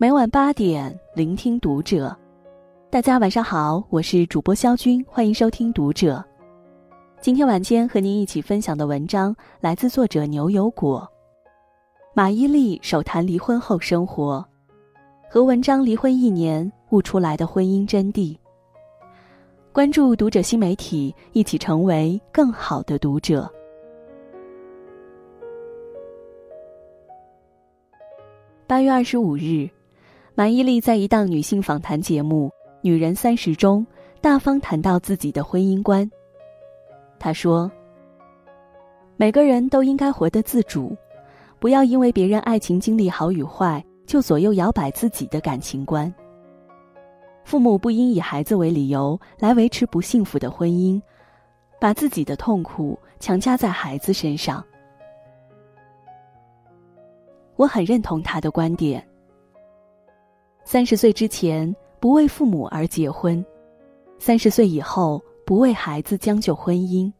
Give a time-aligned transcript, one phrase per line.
[0.00, 2.16] 每晚八点，聆听读者。
[2.88, 6.24] 大家晚上好，我是主播肖军，欢迎收听读者。
[7.20, 11.06] 今天晚间和您一起分享的文章来自作者牛油果。
[12.14, 14.42] 马伊琍首谈离婚后生活，
[15.28, 18.34] 和文章离婚一年悟出来的婚姻真谛。
[19.70, 23.46] 关注读者新媒体，一起成为更好的读者。
[28.66, 29.68] 八月二十五日，
[30.40, 32.48] 马伊琍在一档女性访谈节目
[32.80, 33.86] 《女人三十》中，
[34.22, 36.10] 大方谈到自己的婚姻观。
[37.18, 37.70] 她说
[39.18, 40.96] ：“每个人都应该活得自主。”
[41.60, 46.10] 不要因为别人爱情经历好与坏，就左右摇摆自己的感情观。
[47.44, 50.98] 父母不应以孩子为理由来维持不幸福的婚姻，
[51.78, 54.64] 把自己的痛苦强加在孩子身上。
[57.56, 59.06] 我很认同他的观点。
[60.72, 63.44] 三十岁之前不为父母而结婚，
[64.20, 67.12] 三十岁以后不为孩子将就婚姻。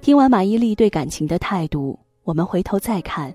[0.00, 1.98] 听完马伊琍对感情的态度。
[2.24, 3.30] 我们回头再看，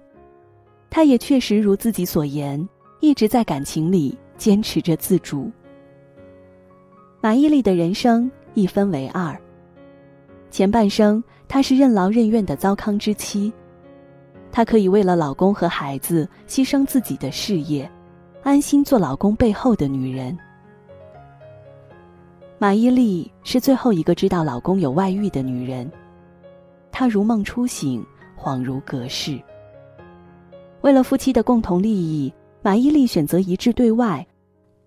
[0.90, 2.68] 她也确实如自己所言，
[3.00, 5.52] 一直在感情里坚持着自主。
[7.22, 9.40] 马伊琍的人生一分为二，
[10.50, 13.54] 前半生她是任劳任怨的糟糠之妻，
[14.52, 17.88] 她可以为了老公和孩子牺牲自己的事业，
[18.48, 20.38] 安心做老公背后的女人。
[22.58, 25.92] 马伊琍是最后一个知道老公有外遇的女人，
[26.90, 28.02] 她如梦初醒。
[28.38, 29.38] 恍如隔世。
[30.80, 34.26] 为了夫妻的共同利益，马伊琍选择一致对外，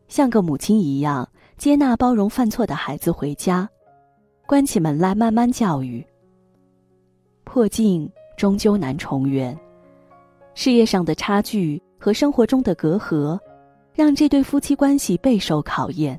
[0.08, 3.68] 像个母亲一样接纳包容犯错的孩子回家，
[4.46, 6.02] 关起门来慢慢教育。
[7.44, 9.54] 破镜终究难重圆，
[10.54, 13.38] 事业上的差距和生活中的隔阂，
[14.00, 16.18] 让这对夫妻关系备受考验。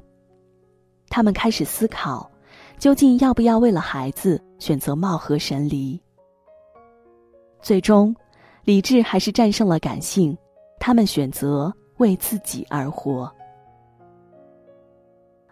[1.10, 2.30] 他们开始思考，
[2.78, 6.00] 究竟要不要为了孩子选择貌合神离。
[7.60, 8.16] 最终，
[8.66, 10.38] 理智还是战胜了感性，
[10.80, 13.34] 他们选择为自己而活。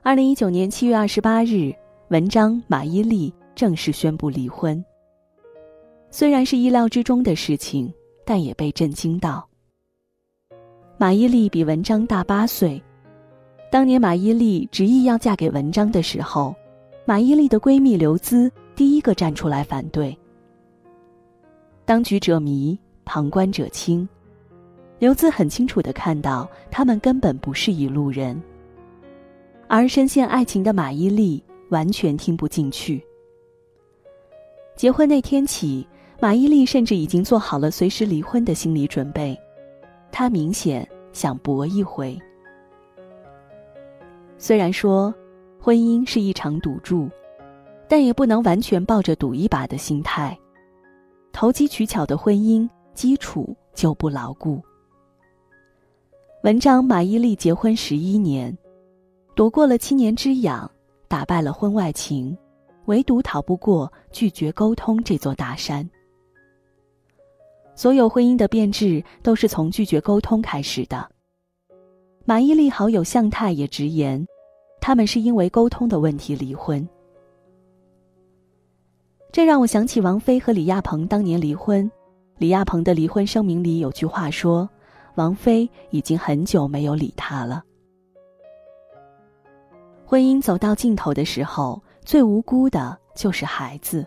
[0.03, 1.73] 二零一九年七月二十八日，
[2.09, 4.85] 文章马伊琍正式宣布离婚。
[6.11, 7.91] 虽然是意料之中的事情，
[8.23, 9.48] 但也被震惊到。
[11.01, 12.83] 马伊琍比文章大八岁，
[13.71, 16.53] 当年马伊琍执意要嫁给文章的时候，
[17.05, 20.13] 马伊琍的闺蜜刘孜第一个站出来反对。
[21.85, 24.05] 当局者迷，旁观者清。
[24.99, 28.37] 刘孜很清楚的看到，他们根本不是一路人。
[29.69, 33.01] 而深陷爱情的马伊琍完全听不进去。
[34.75, 35.87] 结婚那天起，
[36.19, 39.39] 马伊琍甚至已经做好了随时离婚的心理准备。
[40.11, 42.19] 他明显想搏一回。
[44.37, 45.13] 虽然说，
[45.59, 47.09] 婚姻是一场赌注，
[47.87, 50.37] 但也不能完全抱着赌一把的心态。
[51.31, 54.61] 投机取巧的婚姻基础就不牢固。
[56.43, 58.57] 文章马伊琍结婚十一年，
[59.35, 60.69] 躲过了七年之痒，
[61.09, 62.37] 打败了婚外情，
[62.85, 65.87] 唯独逃不过拒绝沟通这座大山。
[67.79, 71.09] 所有婚姻的变质都是从拒绝沟通开始的。
[72.25, 74.27] 马伊琍好友向太也直言，
[74.81, 76.85] 他们是因为沟通的问题离婚。
[79.31, 81.89] 这让我想起王菲和李亚鹏当年离婚。
[82.37, 84.69] 李亚鹏的离婚声明里有句话说
[85.15, 87.63] ：“王菲已经很久没有理他了。”
[90.05, 94.05] 婚姻走到尽头的时候，最无辜的就是孩子。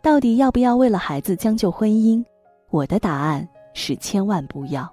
[0.00, 2.24] 到底要不要为了孩子将就婚姻？
[2.70, 4.88] 我的答案是千万不要。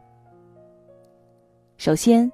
[1.77, 2.31] 首先，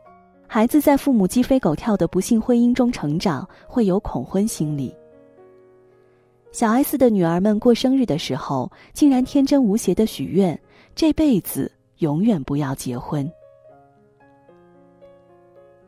[0.48, 4.96] 孩子在父母鸡飞狗跳的不幸婚姻中成长，会有恐婚心理。
[6.52, 10.60] 小 S 的女儿们过生日的时候，竟然天真无邪的许愿，
[10.94, 13.30] 这辈子永远不要结婚。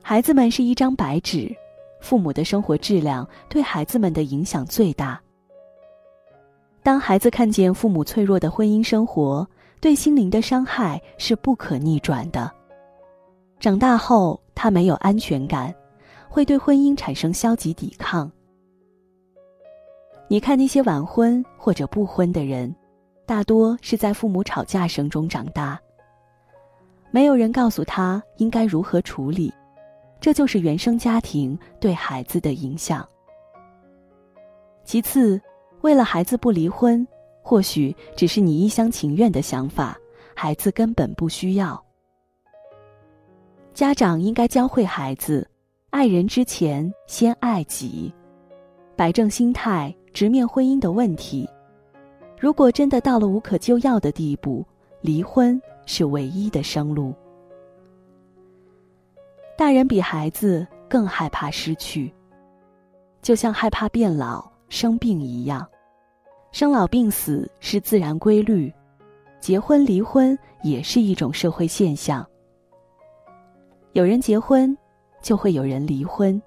[0.02, 1.56] 孩子们是一张白纸，
[2.02, 5.22] 父母的生活质量对孩子们的影响最大。
[6.84, 9.48] 当孩子看见父母脆弱的婚姻生活，
[9.80, 12.52] 对心灵的伤害是不可逆转的。
[13.58, 15.74] 长大后，他没有安全感，
[16.28, 18.30] 会对婚姻产生消极抵抗。
[20.28, 22.76] 你看那些晚婚或者不婚的人，
[23.26, 25.80] 大多是在父母吵架声中长大。
[27.12, 29.54] 没有人告诉他应该如何处理，
[30.20, 33.08] 这就是原生家庭对孩子的影响。
[34.84, 35.40] 其次，
[35.84, 37.06] 为了孩子不离婚，
[37.42, 40.00] 或许只是你一厢情愿的想法，
[40.34, 41.82] 孩子根本不需要。
[43.74, 45.46] 家长应该教会孩子，
[45.90, 48.14] 爱人之前先爱己，
[48.96, 51.50] 摆正心态，直面婚姻的问题。
[52.40, 54.66] 如果真的到了无可救药的地步，
[55.02, 57.14] 离婚是唯一的生路。
[59.58, 62.14] 大人比孩子更害怕失去，
[63.22, 65.64] 就像害怕变老、生病一样。
[66.52, 68.74] 生老病死是自然规律，
[69.40, 72.28] 结婚离婚也是一种社会现象。
[73.92, 74.76] 有人结婚，
[75.22, 76.42] 就会有人离婚。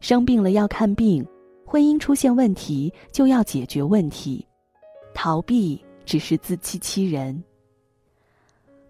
[0.00, 1.24] 生病了要看病，
[1.64, 4.44] 婚姻出现问题就要解决问题，
[5.14, 7.40] 逃避只是自欺欺人。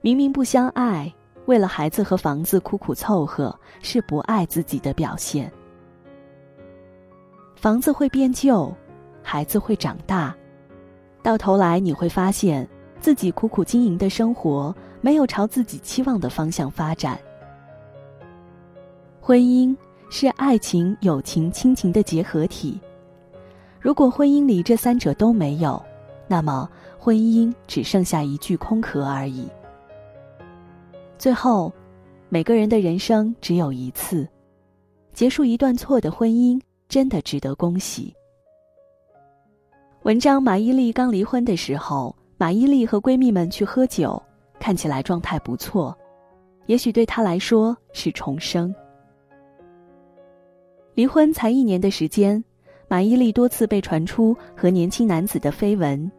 [0.00, 5.52] 明明不相爱，为了孩子和房子苦苦凑合，是不爱自己的表现。
[7.58, 8.72] 房子会变旧。
[9.20, 10.34] 孩子会长大，
[11.24, 12.66] 到头来你会发现
[13.00, 17.18] 自己苦苦经营的生活没有朝自己期望的方向发展。
[19.20, 19.76] 婚姻
[20.08, 22.80] 是爱情、友情、亲情的结合体，
[23.80, 25.84] 如果婚姻里这三者都没有，
[26.28, 29.48] 那么婚姻只剩下一具空壳而已。
[31.18, 31.72] 最后，
[32.28, 34.26] 每个人的人生只有一次，
[35.12, 36.58] 结束一段错的婚姻，
[36.88, 38.14] 真的值得恭喜。
[40.04, 44.20] 文章：马伊琍刚离婚的时候，马伊琍和闺蜜们去喝酒，
[44.58, 45.96] 看起来状态不错，
[46.66, 48.74] 也许对她来说是重生。
[50.94, 52.42] 离婚才一年的时间，
[52.88, 56.10] 马伊琍多次被传出和年轻男子的绯闻，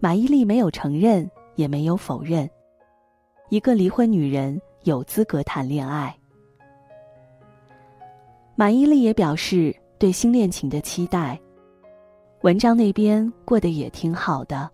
[0.00, 2.48] 马伊琍没有承认，也没有否认。
[3.50, 6.12] 一个离婚女人有资格谈恋爱。
[8.56, 11.40] 马伊琍也表示对新恋情的期待。
[12.40, 14.68] 文章那边过得也挺好的，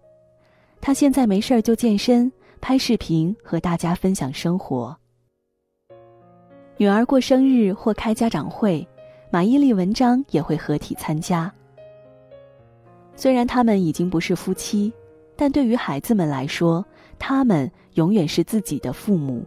[0.80, 2.32] 他现在没事儿就健身、
[2.62, 4.96] 拍视频和大家分享生活。
[6.78, 8.88] 女儿过生日或开家长会，
[9.30, 11.52] 马伊琍、文章也会合体参加。
[13.14, 14.90] 虽然他们已经不是夫妻，
[15.36, 16.82] 但对于孩子们来说，
[17.18, 19.44] 他们永远是自己的父母。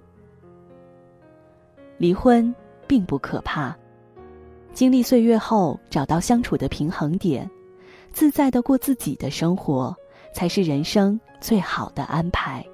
[1.98, 2.54] 离婚
[2.86, 3.76] 并不可怕，
[4.74, 7.50] 经历岁月后找到相处的平衡点。
[8.14, 9.96] 自在的过自己的生活，
[10.34, 12.66] 才是人生最好的安排。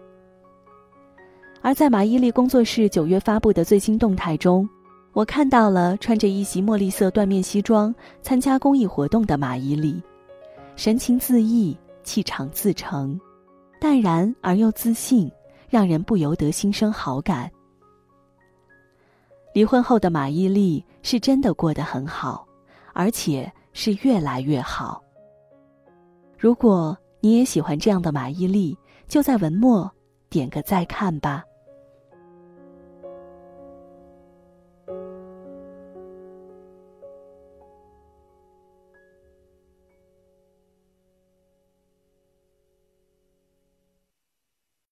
[1.61, 4.67] 而在马伊琍工作室九月发布的最新动态中，
[5.13, 10.01] 我看到了穿着一袭墨绿色缎面西装参加公益活动的马伊琍，
[10.75, 13.19] 神情自意，气场自成，
[13.79, 15.29] 淡然而又自信，
[15.69, 17.51] 让人不由得心生好感。
[19.53, 22.45] 离婚后的马伊琍是真的过得很好，
[22.91, 25.01] 而且是越来越好。
[26.37, 28.75] 如果你也喜欢这样的马伊琍，
[29.07, 29.89] 就在文末
[30.29, 31.41] 点个再看吧。